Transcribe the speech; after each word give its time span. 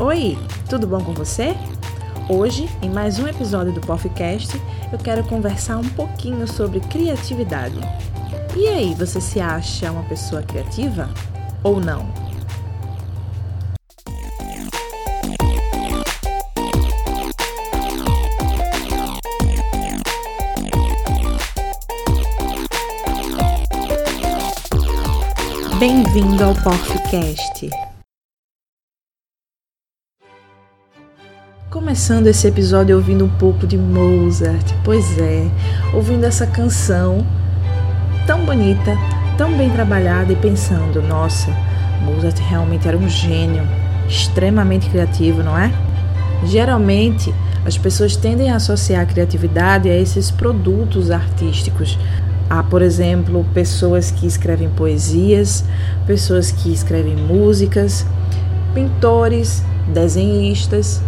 Oi, 0.00 0.38
tudo 0.70 0.86
bom 0.86 1.00
com 1.00 1.12
você? 1.12 1.56
Hoje, 2.28 2.68
em 2.80 2.88
mais 2.88 3.18
um 3.18 3.26
episódio 3.26 3.72
do 3.72 3.80
podcast, 3.80 4.56
eu 4.92 4.98
quero 4.98 5.24
conversar 5.24 5.76
um 5.76 5.88
pouquinho 5.88 6.46
sobre 6.46 6.78
criatividade. 6.78 7.80
E 8.56 8.68
aí, 8.68 8.94
você 8.94 9.20
se 9.20 9.40
acha 9.40 9.90
uma 9.90 10.04
pessoa 10.04 10.40
criativa 10.40 11.10
ou 11.64 11.80
não? 11.80 12.06
Bem-vindo 25.80 26.44
ao 26.44 26.54
podcast. 26.54 27.87
Começando 31.98 32.28
esse 32.28 32.46
episódio 32.46 32.94
ouvindo 32.94 33.24
um 33.24 33.28
pouco 33.28 33.66
de 33.66 33.76
Mozart, 33.76 34.72
pois 34.84 35.18
é, 35.18 35.50
ouvindo 35.92 36.24
essa 36.24 36.46
canção 36.46 37.26
tão 38.24 38.44
bonita, 38.46 38.96
tão 39.36 39.58
bem 39.58 39.68
trabalhada 39.68 40.32
e 40.32 40.36
pensando, 40.36 41.02
nossa, 41.02 41.50
Mozart 42.04 42.38
realmente 42.38 42.86
era 42.86 42.96
um 42.96 43.08
gênio, 43.08 43.64
extremamente 44.08 44.88
criativo, 44.88 45.42
não 45.42 45.58
é? 45.58 45.72
Geralmente, 46.44 47.34
as 47.66 47.76
pessoas 47.76 48.14
tendem 48.14 48.48
a 48.48 48.54
associar 48.54 49.02
a 49.02 49.06
criatividade 49.06 49.90
a 49.90 49.96
esses 49.96 50.30
produtos 50.30 51.10
artísticos. 51.10 51.98
Há, 52.48 52.62
por 52.62 52.80
exemplo, 52.80 53.44
pessoas 53.52 54.12
que 54.12 54.24
escrevem 54.24 54.70
poesias, 54.70 55.64
pessoas 56.06 56.52
que 56.52 56.72
escrevem 56.72 57.16
músicas, 57.16 58.06
pintores, 58.72 59.64
desenhistas, 59.92 61.02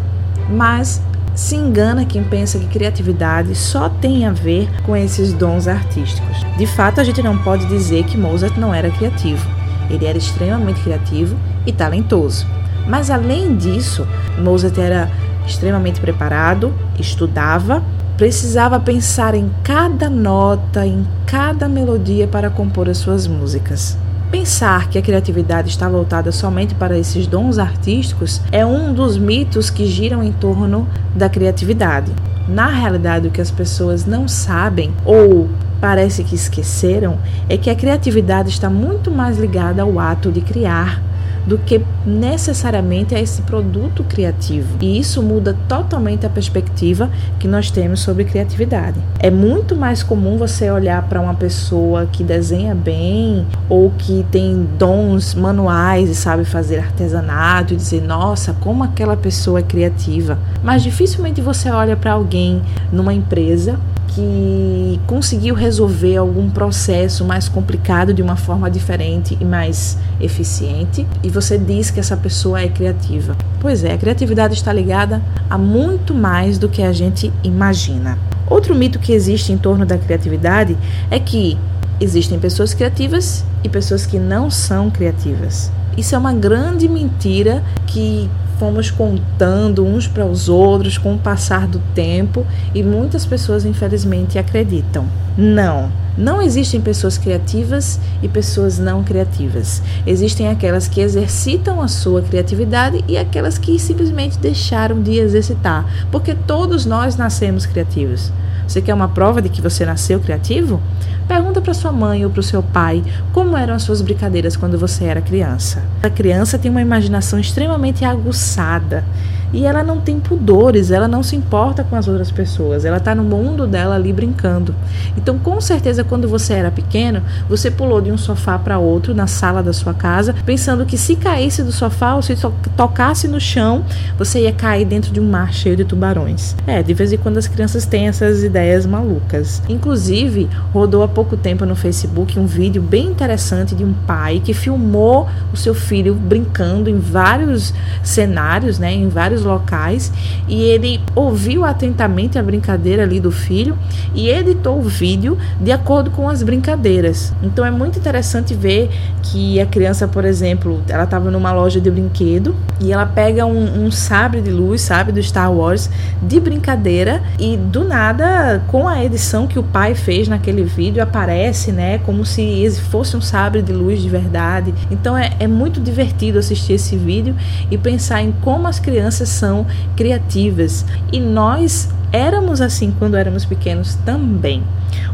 mas 0.50 1.00
se 1.34 1.54
engana 1.54 2.04
quem 2.04 2.22
pensa 2.22 2.58
que 2.58 2.66
criatividade 2.66 3.54
só 3.54 3.88
tem 3.88 4.26
a 4.26 4.32
ver 4.32 4.68
com 4.82 4.96
esses 4.96 5.32
dons 5.32 5.68
artísticos. 5.68 6.44
De 6.58 6.66
fato, 6.66 7.00
a 7.00 7.04
gente 7.04 7.22
não 7.22 7.38
pode 7.38 7.66
dizer 7.66 8.04
que 8.04 8.18
Mozart 8.18 8.56
não 8.58 8.74
era 8.74 8.90
criativo. 8.90 9.48
Ele 9.88 10.06
era 10.06 10.18
extremamente 10.18 10.80
criativo 10.82 11.36
e 11.66 11.72
talentoso. 11.72 12.46
Mas 12.86 13.10
além 13.10 13.56
disso, 13.56 14.06
Mozart 14.38 14.76
era 14.78 15.10
extremamente 15.46 16.00
preparado, 16.00 16.74
estudava, 16.98 17.82
precisava 18.16 18.78
pensar 18.78 19.34
em 19.34 19.50
cada 19.64 20.10
nota, 20.10 20.86
em 20.86 21.06
cada 21.26 21.68
melodia 21.68 22.28
para 22.28 22.50
compor 22.50 22.88
as 22.88 22.98
suas 22.98 23.26
músicas. 23.26 23.96
Pensar 24.30 24.88
que 24.88 24.96
a 24.96 25.02
criatividade 25.02 25.68
está 25.68 25.88
voltada 25.88 26.30
somente 26.30 26.72
para 26.72 26.96
esses 26.96 27.26
dons 27.26 27.58
artísticos 27.58 28.40
é 28.52 28.64
um 28.64 28.94
dos 28.94 29.18
mitos 29.18 29.70
que 29.70 29.86
giram 29.86 30.22
em 30.22 30.30
torno 30.30 30.88
da 31.16 31.28
criatividade. 31.28 32.12
Na 32.46 32.68
realidade, 32.68 33.26
o 33.26 33.30
que 33.32 33.40
as 33.40 33.50
pessoas 33.50 34.06
não 34.06 34.28
sabem 34.28 34.92
ou 35.04 35.48
parece 35.80 36.22
que 36.22 36.36
esqueceram 36.36 37.18
é 37.48 37.56
que 37.56 37.70
a 37.70 37.74
criatividade 37.74 38.50
está 38.50 38.70
muito 38.70 39.10
mais 39.10 39.36
ligada 39.36 39.82
ao 39.82 39.98
ato 39.98 40.30
de 40.30 40.40
criar 40.40 41.02
do 41.46 41.58
que 41.58 41.80
necessariamente 42.04 43.14
a 43.14 43.20
esse 43.20 43.42
produto 43.42 44.04
criativo. 44.04 44.76
E 44.80 44.98
isso 44.98 45.22
muda 45.22 45.56
totalmente 45.68 46.26
a 46.26 46.30
perspectiva 46.30 47.10
que 47.38 47.48
nós 47.48 47.70
temos 47.70 48.00
sobre 48.00 48.24
criatividade. 48.24 49.00
É 49.18 49.30
muito 49.30 49.76
mais 49.76 50.02
comum 50.02 50.36
você 50.36 50.70
olhar 50.70 51.02
para 51.08 51.20
uma 51.20 51.34
pessoa 51.34 52.06
que 52.06 52.22
desenha 52.22 52.74
bem 52.74 53.46
ou 53.68 53.90
que 53.98 54.24
tem 54.30 54.66
dons 54.78 55.34
manuais 55.34 56.08
e 56.08 56.14
sabe 56.14 56.44
fazer 56.44 56.78
artesanato 56.78 57.74
e 57.74 57.76
dizer, 57.76 58.02
nossa, 58.02 58.54
como 58.60 58.84
aquela 58.84 59.16
pessoa 59.16 59.60
é 59.60 59.62
criativa. 59.62 60.38
Mas 60.62 60.82
dificilmente 60.82 61.40
você 61.40 61.70
olha 61.70 61.96
para 61.96 62.12
alguém 62.12 62.62
numa 62.92 63.12
empresa 63.12 63.78
que 64.14 65.00
conseguiu 65.06 65.54
resolver 65.54 66.16
algum 66.16 66.50
processo 66.50 67.24
mais 67.24 67.48
complicado 67.48 68.12
de 68.12 68.22
uma 68.22 68.36
forma 68.36 68.70
diferente 68.70 69.36
e 69.40 69.44
mais 69.44 69.96
eficiente 70.20 71.06
e 71.22 71.30
você 71.30 71.56
diz 71.56 71.90
que 71.90 72.00
essa 72.00 72.16
pessoa 72.16 72.60
é 72.60 72.68
criativa. 72.68 73.36
Pois 73.60 73.84
é, 73.84 73.92
a 73.92 73.98
criatividade 73.98 74.54
está 74.54 74.72
ligada 74.72 75.22
a 75.48 75.56
muito 75.56 76.14
mais 76.14 76.58
do 76.58 76.68
que 76.68 76.82
a 76.82 76.92
gente 76.92 77.32
imagina. 77.44 78.18
Outro 78.48 78.74
mito 78.74 78.98
que 78.98 79.12
existe 79.12 79.52
em 79.52 79.58
torno 79.58 79.86
da 79.86 79.96
criatividade 79.96 80.76
é 81.10 81.20
que 81.20 81.56
existem 82.00 82.38
pessoas 82.38 82.74
criativas 82.74 83.44
e 83.62 83.68
pessoas 83.68 84.06
que 84.06 84.18
não 84.18 84.50
são 84.50 84.90
criativas. 84.90 85.70
Isso 85.96 86.14
é 86.14 86.18
uma 86.18 86.32
grande 86.32 86.88
mentira 86.88 87.62
que 87.86 88.28
fomos 88.60 88.90
contando 88.90 89.82
uns 89.86 90.06
para 90.06 90.26
os 90.26 90.46
outros 90.50 90.98
com 90.98 91.14
o 91.14 91.18
passar 91.18 91.66
do 91.66 91.78
tempo 91.94 92.46
e 92.74 92.82
muitas 92.82 93.24
pessoas, 93.24 93.64
infelizmente, 93.64 94.38
acreditam. 94.38 95.08
Não, 95.38 95.90
não 96.18 96.42
existem 96.42 96.78
pessoas 96.78 97.16
criativas 97.16 97.98
e 98.22 98.28
pessoas 98.28 98.78
não 98.78 99.02
criativas. 99.02 99.82
Existem 100.06 100.48
aquelas 100.48 100.86
que 100.86 101.00
exercitam 101.00 101.80
a 101.80 101.88
sua 101.88 102.20
criatividade 102.20 103.02
e 103.08 103.16
aquelas 103.16 103.56
que 103.56 103.78
simplesmente 103.78 104.38
deixaram 104.38 105.00
de 105.00 105.16
exercitar, 105.16 105.86
porque 106.12 106.34
todos 106.34 106.84
nós 106.84 107.16
nascemos 107.16 107.64
criativos. 107.64 108.30
Você 108.70 108.80
quer 108.80 108.94
uma 108.94 109.08
prova 109.08 109.42
de 109.42 109.48
que 109.48 109.60
você 109.60 109.84
nasceu 109.84 110.20
criativo? 110.20 110.80
Pergunta 111.26 111.60
para 111.60 111.74
sua 111.74 111.90
mãe 111.90 112.24
ou 112.24 112.30
para 112.30 112.38
o 112.38 112.42
seu 112.42 112.62
pai 112.62 113.02
como 113.32 113.56
eram 113.56 113.74
as 113.74 113.82
suas 113.82 114.00
brincadeiras 114.00 114.56
quando 114.56 114.78
você 114.78 115.06
era 115.06 115.20
criança. 115.20 115.82
A 116.00 116.08
criança 116.08 116.56
tem 116.56 116.70
uma 116.70 116.80
imaginação 116.80 117.40
extremamente 117.40 118.04
aguçada 118.04 119.04
e 119.52 119.64
ela 119.66 119.82
não 119.82 120.00
tem 120.00 120.20
pudores, 120.20 120.90
ela 120.90 121.08
não 121.08 121.22
se 121.22 121.36
importa 121.36 121.84
com 121.84 121.96
as 121.96 122.06
outras 122.08 122.30
pessoas, 122.30 122.84
ela 122.84 122.98
está 122.98 123.14
no 123.14 123.22
mundo 123.22 123.66
dela 123.66 123.94
ali 123.94 124.12
brincando. 124.12 124.74
Então, 125.16 125.38
com 125.38 125.60
certeza, 125.60 126.04
quando 126.04 126.28
você 126.28 126.54
era 126.54 126.70
pequeno, 126.70 127.22
você 127.48 127.70
pulou 127.70 128.00
de 128.00 128.12
um 128.12 128.18
sofá 128.18 128.58
para 128.58 128.78
outro 128.78 129.14
na 129.14 129.26
sala 129.26 129.62
da 129.62 129.72
sua 129.72 129.94
casa, 129.94 130.34
pensando 130.44 130.86
que 130.86 130.96
se 130.96 131.16
caísse 131.16 131.62
do 131.62 131.72
sofá 131.72 132.14
ou 132.14 132.22
se 132.22 132.34
tocasse 132.76 133.26
no 133.28 133.40
chão, 133.40 133.84
você 134.16 134.40
ia 134.40 134.52
cair 134.52 134.84
dentro 134.84 135.12
de 135.12 135.20
um 135.20 135.28
mar 135.28 135.52
cheio 135.52 135.76
de 135.76 135.84
tubarões. 135.84 136.54
É, 136.66 136.82
de 136.82 136.94
vez 136.94 137.12
em 137.12 137.18
quando 137.18 137.38
as 137.38 137.48
crianças 137.48 137.86
têm 137.86 138.08
essas 138.08 138.42
ideias 138.42 138.86
malucas. 138.86 139.62
Inclusive, 139.68 140.48
rodou 140.72 141.02
há 141.02 141.08
pouco 141.08 141.36
tempo 141.36 141.64
no 141.64 141.74
Facebook 141.74 142.38
um 142.38 142.46
vídeo 142.46 142.82
bem 142.82 143.06
interessante 143.06 143.74
de 143.74 143.84
um 143.84 143.92
pai 143.92 144.40
que 144.44 144.54
filmou 144.54 145.28
o 145.52 145.56
seu 145.56 145.74
filho 145.74 146.14
brincando 146.14 146.88
em 146.88 146.98
vários 146.98 147.74
cenários, 148.02 148.78
né, 148.78 148.92
em 148.92 149.08
vários 149.08 149.39
vários 149.40 149.44
locais 149.44 150.12
e 150.46 150.62
ele 150.62 151.00
ouviu 151.14 151.64
atentamente 151.64 152.38
a 152.38 152.42
brincadeira 152.42 153.02
ali 153.02 153.18
do 153.18 153.30
filho 153.30 153.76
e 154.14 154.28
editou 154.28 154.78
o 154.78 154.82
vídeo 154.82 155.36
de 155.60 155.72
acordo 155.72 156.10
com 156.10 156.28
as 156.28 156.42
brincadeiras. 156.42 157.32
Então 157.42 157.64
é 157.64 157.70
muito 157.70 157.98
interessante 157.98 158.54
ver 158.54 158.90
que 159.22 159.60
a 159.60 159.66
criança, 159.66 160.06
por 160.06 160.24
exemplo, 160.24 160.82
ela 160.88 161.04
estava 161.04 161.30
numa 161.30 161.52
loja 161.52 161.80
de 161.80 161.90
brinquedo 161.90 162.54
e 162.80 162.92
ela 162.92 163.06
pega 163.06 163.44
um, 163.46 163.86
um 163.86 163.90
sabre 163.90 164.40
de 164.40 164.50
luz, 164.50 164.80
sabe, 164.80 165.12
do 165.12 165.22
Star 165.22 165.52
Wars, 165.52 165.90
de 166.22 166.40
brincadeira 166.40 167.22
e 167.38 167.56
do 167.56 167.84
nada, 167.84 168.62
com 168.68 168.88
a 168.88 169.04
edição 169.04 169.46
que 169.46 169.58
o 169.58 169.62
pai 169.62 169.94
fez 169.94 170.28
naquele 170.28 170.64
vídeo, 170.64 171.02
aparece, 171.02 171.72
né, 171.72 171.98
como 171.98 172.24
se 172.24 172.70
fosse 172.90 173.16
um 173.16 173.20
sabre 173.20 173.62
de 173.62 173.72
luz 173.72 174.00
de 174.00 174.08
verdade. 174.08 174.74
Então 174.90 175.16
é, 175.16 175.30
é 175.38 175.46
muito 175.46 175.80
divertido 175.80 176.38
assistir 176.38 176.74
esse 176.74 176.96
vídeo 176.96 177.34
e 177.70 177.76
pensar 177.76 178.22
em 178.22 178.32
como 178.40 178.66
as 178.66 178.78
crianças 178.80 179.29
são 179.30 179.66
criativas 179.96 180.84
e 181.12 181.20
nós 181.20 181.88
éramos 182.12 182.60
assim 182.60 182.92
quando 182.98 183.16
éramos 183.16 183.44
pequenos 183.44 183.94
também. 184.04 184.62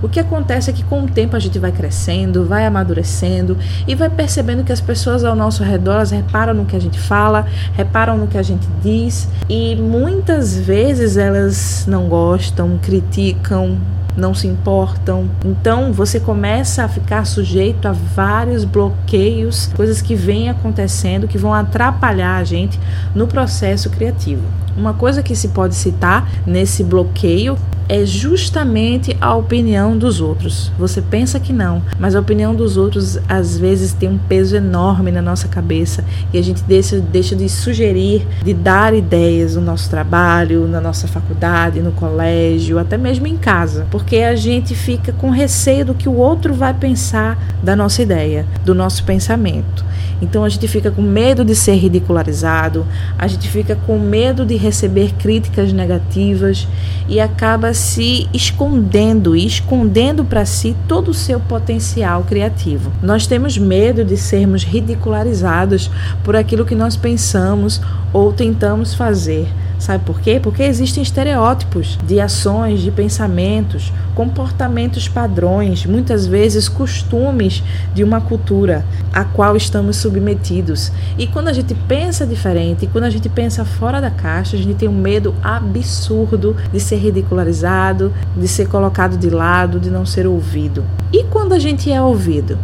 O 0.03 0.09
que 0.09 0.19
acontece 0.19 0.71
é 0.71 0.73
que 0.73 0.83
com 0.85 1.05
o 1.05 1.09
tempo 1.09 1.37
a 1.37 1.39
gente 1.39 1.59
vai 1.59 1.73
crescendo, 1.73 2.45
vai 2.47 2.65
amadurecendo 2.67 3.57
e 3.87 3.95
vai 3.95 4.09
percebendo 4.09 4.65
que 4.65 4.73
as 4.73 4.81
pessoas 4.81 5.25
ao 5.25 5.35
nosso 5.35 5.63
redor 5.63 6.05
reparam 6.07 6.55
no 6.55 6.65
que 6.65 6.77
a 6.77 6.81
gente 6.81 6.99
fala, 6.99 7.47
reparam 7.75 8.17
no 8.17 8.27
que 8.27 8.39
a 8.39 8.43
gente 8.43 8.67
diz 8.83 9.29
e 9.49 9.77
muitas 9.77 10.59
vezes 10.59 11.17
elas 11.17 11.85
não 11.87 12.09
gostam, 12.09 12.79
criticam, 12.81 13.79
não 14.17 14.35
se 14.35 14.47
importam. 14.47 15.29
Então 15.45 15.93
você 15.93 16.19
começa 16.19 16.85
a 16.85 16.89
ficar 16.89 17.25
sujeito 17.25 17.87
a 17.87 17.93
vários 17.93 18.65
bloqueios, 18.65 19.71
coisas 19.77 20.01
que 20.01 20.15
vêm 20.15 20.49
acontecendo 20.49 21.29
que 21.29 21.39
vão 21.39 21.53
atrapalhar 21.53 22.37
a 22.37 22.45
gente 22.45 22.79
no 23.15 23.27
processo 23.27 23.91
criativo. 23.91 24.43
Uma 24.77 24.95
coisa 24.95 25.23
que 25.23 25.35
se 25.35 25.49
pode 25.49 25.75
citar 25.75 26.29
nesse 26.47 26.83
bloqueio 26.83 27.57
é 27.89 28.05
justamente 28.05 29.17
a 29.21 29.35
opinião 29.35 29.97
dos 29.97 30.21
outros. 30.21 30.73
Você 30.79 31.01
pensa 31.01 31.39
que 31.39 31.53
não, 31.53 31.83
mas 31.99 32.15
a 32.15 32.21
opinião 32.21 32.55
dos 32.55 32.77
outros 32.77 33.19
às 33.29 33.57
vezes 33.59 33.93
tem 33.93 34.09
um 34.09 34.19
peso 34.19 34.57
enorme 34.57 35.11
na 35.11 35.23
nossa 35.23 35.49
cabeça 35.49 36.05
e 36.33 36.39
a 36.39 36.43
gente 36.43 36.63
deixa, 36.63 36.99
deixa 36.99 37.37
de 37.37 37.49
sugerir, 37.49 38.27
de 38.43 38.53
dar 38.53 38.95
ideias 38.95 39.57
no 39.57 39.63
nosso 39.63 39.89
trabalho, 39.89 40.67
na 40.67 40.81
nossa 40.81 41.07
faculdade, 41.07 41.81
no 41.81 41.93
colégio, 41.93 42.79
até 42.79 42.97
mesmo 42.97 43.27
em 43.27 43.37
casa, 43.37 43.87
porque 43.91 44.19
a 44.19 44.35
gente 44.35 44.75
fica 44.75 45.13
com 45.13 45.31
receio 45.31 45.87
do 45.87 45.95
que 45.95 46.09
o 46.09 46.17
outro 46.17 46.55
vai 46.55 46.75
pensar 46.75 47.39
da 47.63 47.77
nossa 47.77 48.03
ideia, 48.03 48.47
do 48.65 48.75
nosso 48.75 49.05
pensamento. 49.05 49.85
Então 50.21 50.45
a 50.45 50.49
gente 50.49 50.67
fica 50.67 50.91
com 50.91 51.03
medo 51.03 51.45
de 51.45 51.55
ser 51.55 51.75
ridicularizado, 51.75 52.87
a 53.19 53.27
gente 53.27 53.49
fica 53.49 53.77
com 53.87 53.99
medo 53.99 54.47
de 54.47 54.57
receber 54.57 55.13
críticas 55.19 55.73
negativas 55.73 56.67
e 57.09 57.21
acaba 57.21 57.75
se 57.77 58.27
escondendo 58.33 59.37
e 59.37 59.47
escondendo 59.47 60.25
para 60.25 60.45
si 60.45 60.75
todo 60.89 61.11
o 61.11 61.15
seu 61.15 61.39
potencial 61.39 62.25
criativo. 62.25 62.91
Nós 63.03 63.27
temos 63.27 63.59
medo 63.59 64.05
de 64.05 64.17
sermos 64.17 64.65
ridicularizados 64.65 65.91
por 66.25 66.35
aquilo 66.35 66.65
que 66.65 66.75
nós 66.75 66.97
pensamos 66.97 67.81
ou 68.13 68.33
tentamos 68.33 68.95
fazer. 68.95 69.47
Sabe 69.79 70.05
por 70.05 70.21
quê? 70.21 70.41
Porque 70.43 70.63
existem 70.63 71.03
estereótipos 71.03 71.99
de 72.07 72.19
ações, 72.19 72.81
de 72.81 72.91
pensamentos, 72.91 73.93
comportamentos 74.15 75.07
padrões, 75.07 75.85
muitas 75.85 76.27
vezes 76.27 76.69
costumes 76.69 77.63
de 77.95 78.03
uma 78.03 78.21
cultura 78.21 78.85
a 79.13 79.25
qual 79.25 79.55
estamos 79.57 79.99
submetidos. 79.99 80.91
E 81.19 81.27
quando 81.27 81.49
a 81.49 81.53
gente 81.53 81.75
pensa 81.75 82.27
diferente, 82.27 82.87
quando 82.87 83.05
a 83.05 83.11
gente 83.11 83.29
pensa 83.29 83.65
fora 83.65 84.01
da 84.01 84.11
caixa, 84.11 84.57
a 84.57 84.59
gente 84.59 84.75
tem 84.75 84.89
um 84.89 84.99
medo 84.99 85.35
absurdo 85.43 86.57
de 86.73 86.81
ser 86.81 86.97
ridicularizado, 86.97 88.13
de 88.35 88.49
ser 88.49 88.69
colocado 88.69 89.19
de 89.19 89.29
lado, 89.29 89.79
de 89.79 89.91
não 89.91 90.07
ser 90.07 90.27
ouvido. 90.27 90.85
E 91.13 91.25
quando 91.25 91.53
a 91.53 91.59
gente 91.59 91.93
é 91.93 92.01
ouvido 92.01 92.59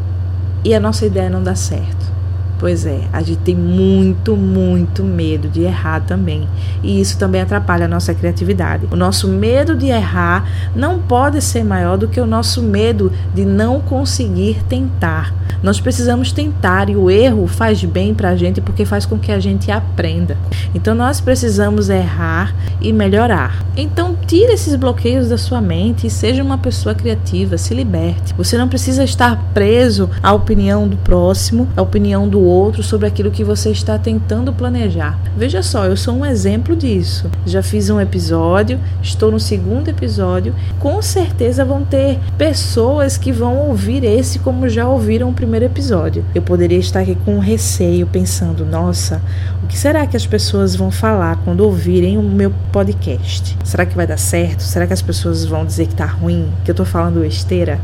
e 0.64 0.74
a 0.74 0.80
nossa 0.80 1.04
ideia 1.04 1.28
não 1.28 1.42
dá 1.42 1.54
certo? 1.54 2.21
Pois 2.62 2.86
é, 2.86 3.00
a 3.12 3.20
gente 3.22 3.40
tem 3.40 3.56
muito, 3.56 4.36
muito 4.36 5.02
medo 5.02 5.48
de 5.48 5.62
errar 5.62 5.98
também. 5.98 6.46
E 6.80 7.00
isso 7.00 7.18
também 7.18 7.40
atrapalha 7.40 7.86
a 7.86 7.88
nossa 7.88 8.14
criatividade. 8.14 8.86
O 8.92 8.94
nosso 8.94 9.26
medo 9.26 9.74
de 9.74 9.86
errar 9.86 10.48
não 10.72 11.00
pode 11.00 11.42
ser 11.42 11.64
maior 11.64 11.98
do 11.98 12.06
que 12.06 12.20
o 12.20 12.26
nosso 12.26 12.62
medo 12.62 13.10
de 13.34 13.44
não 13.44 13.80
conseguir 13.80 14.62
tentar. 14.68 15.34
Nós 15.60 15.80
precisamos 15.80 16.30
tentar 16.30 16.88
e 16.88 16.94
o 16.94 17.10
erro 17.10 17.48
faz 17.48 17.84
bem 17.84 18.14
para 18.14 18.30
a 18.30 18.36
gente 18.36 18.60
porque 18.60 18.84
faz 18.84 19.04
com 19.04 19.18
que 19.18 19.32
a 19.32 19.40
gente 19.40 19.68
aprenda. 19.68 20.36
Então 20.72 20.94
nós 20.94 21.20
precisamos 21.20 21.88
errar 21.88 22.54
e 22.80 22.92
melhorar. 22.92 23.64
Então 23.76 24.16
tire 24.24 24.52
esses 24.52 24.76
bloqueios 24.76 25.28
da 25.28 25.38
sua 25.38 25.60
mente 25.60 26.06
e 26.06 26.10
seja 26.10 26.44
uma 26.44 26.58
pessoa 26.58 26.94
criativa, 26.94 27.58
se 27.58 27.74
liberte. 27.74 28.32
Você 28.36 28.56
não 28.56 28.68
precisa 28.68 29.02
estar 29.02 29.50
preso 29.52 30.08
à 30.22 30.32
opinião 30.32 30.86
do 30.86 30.96
próximo, 30.98 31.68
à 31.76 31.82
opinião 31.82 32.28
do 32.28 32.40
outro 32.40 32.51
sobre 32.82 33.06
aquilo 33.06 33.30
que 33.30 33.42
você 33.42 33.70
está 33.70 33.98
tentando 33.98 34.52
planejar. 34.52 35.18
Veja 35.34 35.62
só, 35.62 35.86
eu 35.86 35.96
sou 35.96 36.14
um 36.14 36.26
exemplo 36.26 36.76
disso. 36.76 37.30
Já 37.46 37.62
fiz 37.62 37.88
um 37.88 37.98
episódio, 37.98 38.78
estou 39.02 39.30
no 39.30 39.40
segundo 39.40 39.88
episódio. 39.88 40.54
Com 40.78 41.00
certeza 41.00 41.64
vão 41.64 41.82
ter 41.82 42.18
pessoas 42.36 43.16
que 43.16 43.32
vão 43.32 43.56
ouvir 43.56 44.04
esse 44.04 44.38
como 44.38 44.68
já 44.68 44.86
ouviram 44.86 45.30
o 45.30 45.32
primeiro 45.32 45.64
episódio. 45.64 46.24
Eu 46.34 46.42
poderia 46.42 46.78
estar 46.78 47.00
aqui 47.00 47.16
com 47.24 47.38
receio, 47.38 48.06
pensando: 48.06 48.66
nossa, 48.66 49.22
o 49.64 49.66
que 49.66 49.78
será 49.78 50.06
que 50.06 50.16
as 50.16 50.26
pessoas 50.26 50.76
vão 50.76 50.90
falar 50.90 51.36
quando 51.44 51.60
ouvirem 51.60 52.18
o 52.18 52.22
meu 52.22 52.52
podcast? 52.70 53.56
Será 53.64 53.86
que 53.86 53.96
vai 53.96 54.06
dar 54.06 54.18
certo? 54.18 54.62
Será 54.62 54.86
que 54.86 54.92
as 54.92 55.02
pessoas 55.02 55.46
vão 55.46 55.64
dizer 55.64 55.86
que 55.86 55.94
tá 55.94 56.06
ruim, 56.06 56.48
que 56.64 56.70
eu 56.70 56.74
tô 56.74 56.84
falando 56.84 57.20
besteira? 57.20 57.80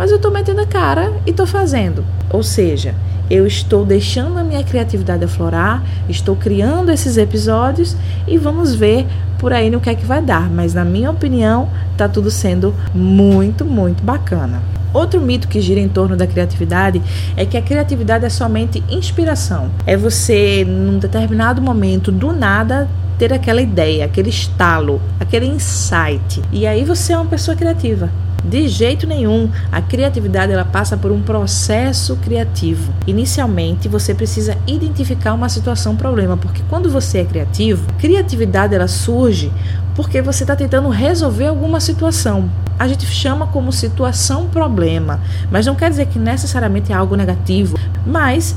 Mas 0.00 0.10
eu 0.10 0.18
tô 0.18 0.30
metendo 0.30 0.62
a 0.62 0.66
cara 0.66 1.12
e 1.26 1.32
tô 1.32 1.46
fazendo. 1.46 2.02
Ou 2.30 2.42
seja, 2.42 2.94
eu 3.28 3.46
estou 3.46 3.84
deixando 3.84 4.38
a 4.38 4.42
minha 4.42 4.64
criatividade 4.64 5.22
aflorar, 5.22 5.84
estou 6.08 6.34
criando 6.34 6.90
esses 6.90 7.18
episódios 7.18 7.94
e 8.26 8.38
vamos 8.38 8.74
ver 8.74 9.06
por 9.38 9.52
aí 9.52 9.68
no 9.68 9.78
que 9.78 9.90
é 9.90 9.94
que 9.94 10.06
vai 10.06 10.22
dar. 10.22 10.48
Mas 10.48 10.72
na 10.72 10.86
minha 10.86 11.10
opinião, 11.10 11.68
tá 11.98 12.08
tudo 12.08 12.30
sendo 12.30 12.74
muito, 12.94 13.62
muito 13.62 14.02
bacana. 14.02 14.62
Outro 14.94 15.20
mito 15.20 15.48
que 15.48 15.60
gira 15.60 15.80
em 15.80 15.88
torno 15.88 16.16
da 16.16 16.26
criatividade 16.26 17.02
é 17.36 17.44
que 17.44 17.58
a 17.58 17.62
criatividade 17.62 18.24
é 18.24 18.30
somente 18.30 18.82
inspiração. 18.88 19.70
É 19.84 19.98
você, 19.98 20.64
num 20.66 20.98
determinado 20.98 21.60
momento, 21.60 22.10
do 22.10 22.32
nada, 22.32 22.88
ter 23.18 23.34
aquela 23.34 23.60
ideia, 23.60 24.06
aquele 24.06 24.30
estalo, 24.30 24.98
aquele 25.20 25.44
insight. 25.44 26.40
E 26.50 26.66
aí 26.66 26.86
você 26.86 27.12
é 27.12 27.18
uma 27.18 27.26
pessoa 27.26 27.54
criativa. 27.54 28.08
De 28.44 28.68
jeito 28.68 29.06
nenhum. 29.06 29.50
A 29.70 29.82
criatividade 29.82 30.52
ela 30.52 30.64
passa 30.64 30.96
por 30.96 31.10
um 31.10 31.20
processo 31.22 32.16
criativo. 32.16 32.92
Inicialmente, 33.06 33.88
você 33.88 34.14
precisa 34.14 34.56
identificar 34.66 35.34
uma 35.34 35.48
situação 35.48 35.96
problema, 35.96 36.36
porque 36.36 36.62
quando 36.68 36.90
você 36.90 37.18
é 37.18 37.24
criativo, 37.24 37.86
criatividade 37.98 38.74
ela 38.74 38.88
surge 38.88 39.52
porque 39.94 40.22
você 40.22 40.44
está 40.44 40.56
tentando 40.56 40.88
resolver 40.88 41.46
alguma 41.46 41.80
situação. 41.80 42.50
A 42.78 42.88
gente 42.88 43.04
chama 43.06 43.46
como 43.46 43.70
situação 43.70 44.46
problema, 44.46 45.20
mas 45.50 45.66
não 45.66 45.74
quer 45.74 45.90
dizer 45.90 46.06
que 46.06 46.18
necessariamente 46.18 46.92
é 46.92 46.94
algo 46.94 47.14
negativo, 47.14 47.78
mas 48.06 48.56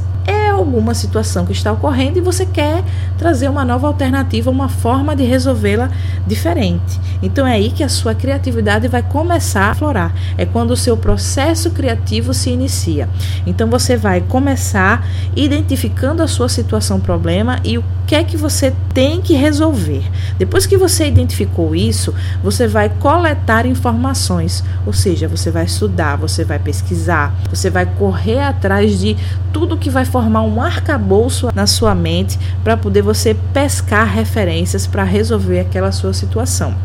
alguma 0.63 0.93
situação 0.93 1.45
que 1.45 1.51
está 1.51 1.71
ocorrendo 1.71 2.17
e 2.17 2.21
você 2.21 2.45
quer 2.45 2.83
trazer 3.17 3.49
uma 3.49 3.63
nova 3.63 3.87
alternativa, 3.87 4.49
uma 4.49 4.69
forma 4.69 5.15
de 5.15 5.23
resolvê-la 5.23 5.89
diferente. 6.25 6.99
Então 7.21 7.45
é 7.45 7.53
aí 7.53 7.71
que 7.71 7.83
a 7.83 7.89
sua 7.89 8.15
criatividade 8.15 8.87
vai 8.87 9.03
começar 9.03 9.69
a 9.69 9.75
florar. 9.75 10.13
É 10.37 10.45
quando 10.45 10.71
o 10.71 10.77
seu 10.77 10.97
processo 10.97 11.71
criativo 11.71 12.33
se 12.33 12.49
inicia. 12.49 13.07
Então 13.45 13.69
você 13.69 13.95
vai 13.95 14.21
começar 14.21 15.05
identificando 15.35 16.23
a 16.23 16.27
sua 16.27 16.49
situação 16.49 16.99
problema 16.99 17.59
e 17.63 17.77
o 17.77 17.83
que 18.05 18.15
é 18.15 18.23
que 18.23 18.37
você 18.37 18.73
tem 18.93 19.21
que 19.21 19.33
resolver. 19.33 20.03
Depois 20.37 20.65
que 20.65 20.77
você 20.77 21.07
identificou 21.07 21.75
isso, 21.75 22.13
você 22.43 22.67
vai 22.67 22.89
coletar 22.89 23.65
informações, 23.65 24.63
ou 24.85 24.93
seja, 24.93 25.27
você 25.27 25.49
vai 25.49 25.65
estudar, 25.65 26.17
você 26.17 26.43
vai 26.43 26.59
pesquisar, 26.59 27.33
você 27.49 27.69
vai 27.69 27.85
correr 27.85 28.41
atrás 28.41 28.99
de 28.99 29.15
tudo 29.51 29.77
que 29.77 29.89
vai 29.89 30.03
formar 30.03 30.41
um 30.41 30.52
arcabouço 30.61 31.49
na 31.53 31.67
sua 31.67 31.93
mente 31.93 32.39
para 32.63 32.77
poder 32.77 33.01
você 33.01 33.35
pescar 33.53 34.07
referências 34.07 34.87
para 34.87 35.03
resolver 35.03 35.59
aquela 35.59 35.91
sua 35.91 36.13
situação. 36.13 36.75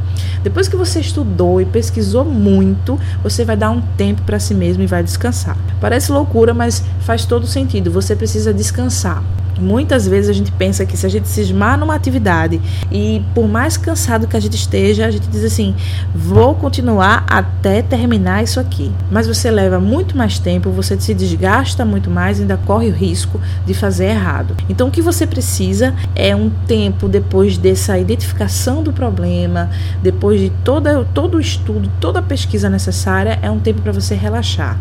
Depois 0.42 0.68
que 0.68 0.76
você 0.76 1.00
estudou 1.00 1.60
e 1.60 1.64
pesquisou 1.64 2.24
muito, 2.24 2.98
você 3.22 3.44
vai 3.44 3.56
dar 3.56 3.70
um 3.70 3.80
tempo 3.96 4.22
para 4.22 4.38
si 4.38 4.54
mesmo 4.54 4.82
e 4.82 4.86
vai 4.86 5.02
descansar. 5.02 5.56
Parece 5.80 6.12
loucura, 6.12 6.54
mas 6.54 6.82
faz 7.00 7.24
todo 7.24 7.46
sentido. 7.46 7.90
Você 7.90 8.14
precisa 8.14 8.52
descansar. 8.52 9.22
Muitas 9.58 10.06
vezes 10.06 10.30
a 10.30 10.32
gente 10.32 10.52
pensa 10.52 10.86
que 10.86 10.96
se 10.96 11.06
a 11.06 11.08
gente 11.08 11.28
cismar 11.28 11.78
numa 11.78 11.94
atividade 11.94 12.60
e 12.90 13.22
por 13.34 13.48
mais 13.48 13.76
cansado 13.76 14.26
que 14.26 14.36
a 14.36 14.40
gente 14.40 14.54
esteja, 14.54 15.06
a 15.06 15.10
gente 15.10 15.26
diz 15.28 15.44
assim: 15.44 15.74
vou 16.14 16.54
continuar 16.54 17.24
até 17.28 17.82
terminar 17.82 18.42
isso 18.42 18.60
aqui. 18.60 18.92
Mas 19.10 19.26
você 19.26 19.50
leva 19.50 19.80
muito 19.80 20.16
mais 20.16 20.38
tempo, 20.38 20.70
você 20.70 20.98
se 21.00 21.14
desgasta 21.14 21.84
muito 21.84 22.10
mais 22.10 22.40
ainda 22.40 22.56
corre 22.56 22.88
o 22.88 22.92
risco 22.92 23.40
de 23.66 23.74
fazer 23.74 24.06
errado. 24.06 24.54
Então 24.68 24.88
o 24.88 24.90
que 24.90 25.02
você 25.02 25.26
precisa 25.26 25.94
é 26.14 26.34
um 26.34 26.50
tempo 26.66 27.08
depois 27.08 27.58
dessa 27.58 27.98
identificação 27.98 28.82
do 28.82 28.92
problema, 28.92 29.70
depois 30.02 30.40
de 30.40 30.50
toda, 30.64 31.04
todo 31.14 31.36
o 31.36 31.40
estudo, 31.40 31.90
toda 32.00 32.20
a 32.20 32.22
pesquisa 32.22 32.68
necessária, 32.68 33.38
é 33.42 33.50
um 33.50 33.58
tempo 33.58 33.82
para 33.82 33.92
você 33.92 34.14
relaxar 34.14 34.78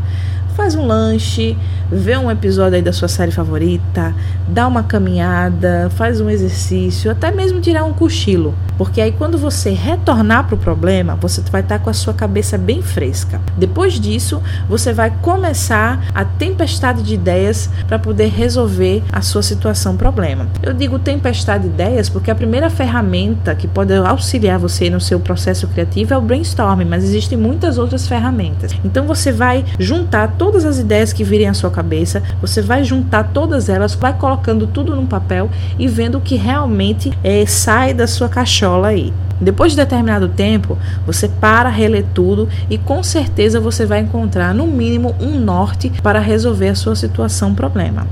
faz 0.58 0.74
um 0.74 0.88
lanche, 0.88 1.56
vê 1.92 2.18
um 2.18 2.32
episódio 2.32 2.76
aí 2.78 2.82
da 2.82 2.92
sua 2.92 3.08
série 3.08 3.32
favorita, 3.32 4.14
dá 4.48 4.68
uma 4.68 4.82
caminhada, 4.82 5.88
faz 5.92 6.20
um 6.20 6.32
exercício, 6.32 7.12
até 7.12 7.32
mesmo 7.32 7.62
tirar 7.62 7.84
um 7.84 7.94
cochilo. 7.94 8.56
Porque 8.76 9.00
aí 9.00 9.12
quando 9.12 9.38
você 9.38 9.70
retornar 9.70 10.46
para 10.46 10.56
o 10.56 10.58
problema, 10.58 11.16
você 11.16 11.42
vai 11.52 11.62
estar 11.62 11.78
tá 11.78 11.84
com 11.84 11.90
a 11.92 11.94
sua 11.94 12.14
cabeça 12.14 12.58
bem 12.58 12.82
fresca. 12.82 13.40
Depois 13.56 14.00
disso, 14.00 14.42
você 14.68 14.92
vai 14.92 15.14
começar 15.22 16.04
a 16.14 16.26
tempestade 16.26 17.04
de 17.04 17.14
ideias 17.14 17.70
para 17.88 18.00
poder 18.00 18.28
resolver 18.28 19.04
a 19.12 19.22
sua 19.22 19.44
situação 19.44 19.96
problema. 19.96 20.48
Eu 20.64 20.74
digo 20.74 20.98
tempestade 20.98 21.66
de 21.66 21.70
ideias 21.70 22.10
porque 22.10 22.32
a 22.32 22.36
primeira 22.36 22.70
ferramenta 22.70 23.54
que 23.54 23.68
pode 23.68 23.94
auxiliar 23.94 24.58
você 24.58 24.90
no 24.90 25.00
seu 25.00 25.20
processo 25.20 25.68
criativo 25.68 26.14
é 26.14 26.18
o 26.18 26.22
brainstorming, 26.22 26.86
mas 26.86 27.04
existem 27.04 27.38
muitas 27.38 27.78
outras 27.78 28.08
ferramentas. 28.08 28.76
Então 28.84 29.06
você 29.06 29.32
vai 29.32 29.64
juntar 29.80 30.28
todas 30.48 30.63
as 30.63 30.80
ideias 30.80 31.12
que 31.12 31.25
virem 31.25 31.50
à 31.50 31.54
sua 31.54 31.70
cabeça, 31.70 32.24
você 32.39 32.62
vai 32.62 32.82
juntar 32.82 33.32
todas 33.34 33.68
elas, 33.68 33.96
vai 33.96 34.18
colocando 34.18 34.66
tudo 34.66 34.96
num 34.96 35.06
papel 35.06 35.50
e 35.77 35.89
vendo 35.89 36.20
o 36.20 36.22
que 36.22 36.38
realmente 36.38 37.12
é, 37.22 37.46
sai 37.46 37.94
da 37.94 38.08
sua 38.08 38.30
cachola 38.30 38.88
aí. 38.88 39.12
Depois 39.42 39.74
de 39.74 39.75
determinado 39.75 40.30
tempo, 40.30 40.77
você 41.06 41.27
para, 41.27 41.68
relê 41.68 42.01
tudo 42.01 42.48
e 42.70 42.77
com 42.77 43.04
certeza 43.04 43.60
você 43.60 43.86
vai 43.86 44.00
encontrar 44.00 44.54
no 44.54 44.66
mínimo 44.66 45.13
um 45.20 45.38
norte 45.38 45.92
para 46.01 46.22
resolver 46.22 46.70
a 46.70 46.75
sua 46.75 46.96
situação 46.96 47.54
problema. 47.54 48.08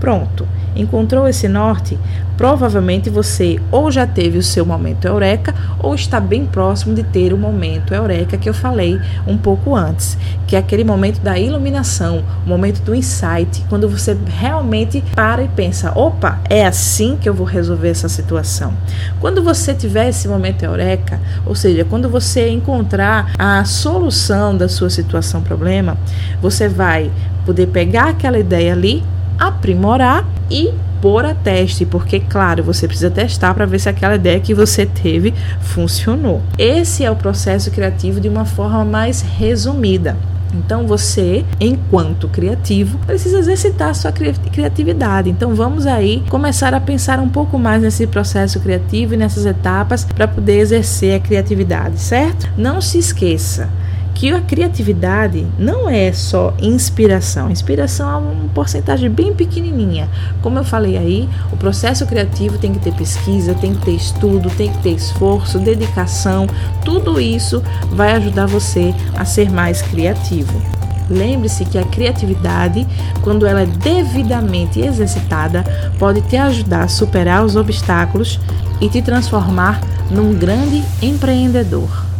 Pronto. 0.00 0.48
Encontrou 0.74 1.28
esse 1.28 1.48
norte? 1.48 1.98
Provavelmente 2.36 3.08
você 3.08 3.60
ou 3.70 3.90
já 3.92 4.06
teve 4.06 4.38
o 4.38 4.42
seu 4.42 4.66
momento 4.66 5.06
eureka 5.06 5.54
ou 5.78 5.94
está 5.94 6.18
bem 6.18 6.44
próximo 6.44 6.92
de 6.92 7.04
ter 7.04 7.32
o 7.32 7.38
momento 7.38 7.94
eureka 7.94 8.36
que 8.36 8.48
eu 8.48 8.54
falei 8.54 9.00
um 9.24 9.36
pouco 9.36 9.76
antes, 9.76 10.18
que 10.46 10.56
é 10.56 10.58
aquele 10.58 10.82
momento 10.82 11.20
da 11.20 11.38
iluminação, 11.38 12.24
o 12.44 12.48
momento 12.48 12.80
do 12.82 12.94
insight, 12.94 13.64
quando 13.68 13.88
você 13.88 14.16
realmente 14.26 15.02
para 15.14 15.42
e 15.44 15.48
pensa: 15.48 15.92
opa, 15.96 16.40
é 16.50 16.66
assim 16.66 17.16
que 17.20 17.28
eu 17.28 17.34
vou 17.34 17.46
resolver 17.46 17.88
essa 17.88 18.08
situação. 18.08 18.74
Quando 19.20 19.42
você 19.42 19.72
tiver 19.72 20.08
esse 20.08 20.26
momento 20.26 20.64
eureka, 20.64 21.20
ou 21.46 21.54
seja, 21.54 21.84
quando 21.84 22.08
você 22.08 22.48
encontrar 22.48 23.32
a 23.38 23.64
solução 23.64 24.56
da 24.56 24.68
sua 24.68 24.90
situação 24.90 25.40
problema, 25.40 25.96
você 26.42 26.68
vai 26.68 27.12
poder 27.46 27.66
pegar 27.68 28.08
aquela 28.08 28.38
ideia 28.38 28.72
ali, 28.72 29.04
aprimorar 29.38 30.26
e 30.50 30.72
pôr 31.00 31.26
a 31.26 31.34
teste, 31.34 31.84
porque, 31.84 32.18
claro, 32.18 32.62
você 32.62 32.86
precisa 32.86 33.10
testar 33.10 33.52
para 33.52 33.66
ver 33.66 33.78
se 33.78 33.88
aquela 33.88 34.14
ideia 34.14 34.40
que 34.40 34.54
você 34.54 34.86
teve 34.86 35.34
funcionou. 35.60 36.40
Esse 36.58 37.04
é 37.04 37.10
o 37.10 37.16
processo 37.16 37.70
criativo 37.70 38.20
de 38.20 38.28
uma 38.28 38.46
forma 38.46 38.84
mais 38.84 39.20
resumida. 39.20 40.16
Então 40.54 40.86
você, 40.86 41.44
enquanto 41.60 42.28
criativo, 42.28 42.98
precisa 43.06 43.38
exercitar 43.38 43.94
sua 43.94 44.12
criatividade. 44.12 45.28
Então 45.28 45.54
vamos 45.54 45.86
aí 45.86 46.22
começar 46.30 46.72
a 46.72 46.80
pensar 46.80 47.18
um 47.18 47.28
pouco 47.28 47.58
mais 47.58 47.82
nesse 47.82 48.06
processo 48.06 48.60
criativo 48.60 49.14
e 49.14 49.16
nessas 49.16 49.44
etapas 49.44 50.04
para 50.04 50.28
poder 50.28 50.58
exercer 50.58 51.16
a 51.16 51.20
criatividade, 51.20 51.98
certo? 51.98 52.48
Não 52.56 52.80
se 52.80 52.98
esqueça 52.98 53.68
que 54.24 54.32
a 54.32 54.40
criatividade 54.40 55.46
não 55.58 55.86
é 55.86 56.10
só 56.10 56.54
inspiração. 56.58 57.50
Inspiração 57.50 58.10
é 58.10 58.16
uma 58.16 58.48
porcentagem 58.54 59.10
bem 59.10 59.34
pequenininha. 59.34 60.08
Como 60.40 60.58
eu 60.58 60.64
falei 60.64 60.96
aí, 60.96 61.28
o 61.52 61.58
processo 61.58 62.06
criativo 62.06 62.56
tem 62.56 62.72
que 62.72 62.78
ter 62.78 62.94
pesquisa, 62.94 63.52
tem 63.52 63.74
que 63.74 63.84
ter 63.84 63.90
estudo, 63.90 64.48
tem 64.56 64.72
que 64.72 64.78
ter 64.78 64.92
esforço, 64.92 65.58
dedicação. 65.58 66.46
Tudo 66.86 67.20
isso 67.20 67.62
vai 67.90 68.12
ajudar 68.12 68.46
você 68.46 68.94
a 69.14 69.26
ser 69.26 69.50
mais 69.50 69.82
criativo. 69.82 70.58
Lembre-se 71.10 71.66
que 71.66 71.76
a 71.76 71.84
criatividade, 71.84 72.86
quando 73.20 73.44
ela 73.44 73.60
é 73.60 73.66
devidamente 73.66 74.80
exercitada, 74.80 75.62
pode 75.98 76.22
te 76.22 76.38
ajudar 76.38 76.84
a 76.84 76.88
superar 76.88 77.44
os 77.44 77.56
obstáculos 77.56 78.40
e 78.80 78.88
te 78.88 79.02
transformar 79.02 79.82
num 80.10 80.32
grande 80.32 80.82
empreendedor. 81.02 82.13